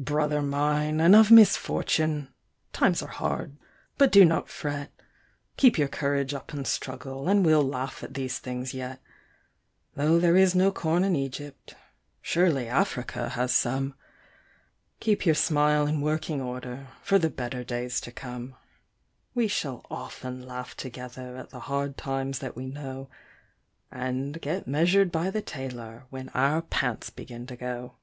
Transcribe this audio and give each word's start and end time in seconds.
Brother 0.00 0.42
mine, 0.42 1.00
and 1.00 1.16
of 1.16 1.28
misfortune! 1.28 2.32
times 2.72 3.02
are 3.02 3.08
hard, 3.10 3.56
but 3.96 4.12
do 4.12 4.24
not 4.24 4.48
fret, 4.48 4.92
Keep 5.56 5.76
your 5.76 5.88
courage 5.88 6.34
up 6.34 6.52
and 6.52 6.64
struggle, 6.68 7.28
and 7.28 7.44
we'll 7.44 7.64
laugh 7.64 8.04
at 8.04 8.14
these 8.14 8.38
things 8.38 8.72
yet. 8.72 9.02
Though 9.96 10.20
there 10.20 10.36
is 10.36 10.54
no 10.54 10.70
corn 10.70 11.02
in 11.02 11.16
Egypt, 11.16 11.74
surely 12.22 12.68
Africa 12.68 13.30
has 13.30 13.52
some 13.52 13.96
Keep 15.00 15.26
your 15.26 15.34
smile 15.34 15.88
in 15.88 16.00
working 16.00 16.40
order 16.40 16.86
for 17.02 17.18
the 17.18 17.28
better 17.28 17.64
days 17.64 18.00
to 18.02 18.12
come! 18.12 18.54
We 19.34 19.48
shall 19.48 19.84
often 19.90 20.46
laugh 20.46 20.76
together 20.76 21.36
at 21.36 21.50
the 21.50 21.58
hard 21.66 21.96
times 21.96 22.38
that 22.38 22.54
we 22.54 22.66
know, 22.66 23.10
And 23.90 24.40
get 24.40 24.68
measured 24.68 25.10
by 25.10 25.30
the 25.32 25.42
tailor 25.42 26.04
when 26.08 26.28
our 26.30 26.62
pants 26.62 27.10
begin 27.10 27.48
to 27.48 27.56
go. 27.56 27.94